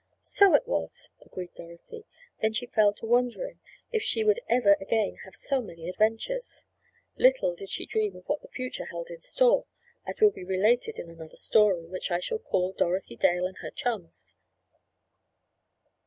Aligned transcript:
"So 0.23 0.55
it 0.55 0.67
was," 0.67 1.09
agreed 1.23 1.53
Dorothy. 1.53 2.05
Then 2.41 2.53
she 2.53 2.65
fell 2.65 2.91
to 2.93 3.05
wondering 3.05 3.59
if 3.91 4.01
she 4.01 4.23
would 4.23 4.39
ever 4.49 4.75
again 4.81 5.17
have 5.25 5.35
so 5.35 5.61
many 5.61 5.87
adventures. 5.87 6.63
Little 7.17 7.53
did 7.55 7.69
she 7.69 7.85
dream 7.85 8.15
of 8.15 8.25
what 8.27 8.41
the 8.41 8.47
future 8.47 8.85
held 8.85 9.11
in 9.11 9.21
store, 9.21 9.67
as 10.07 10.19
will 10.19 10.31
be 10.31 10.43
related 10.43 10.97
in 10.97 11.07
another 11.07 11.37
story, 11.37 11.85
which 11.85 12.09
I 12.09 12.19
shall 12.19 12.39
call, 12.39 12.73
"Dorothy 12.73 13.15
Dale 13.15 13.45
and 13.45 13.57
Her 13.59 13.69
Chums." 13.69 14.33